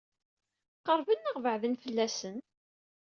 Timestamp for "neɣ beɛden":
1.23-1.79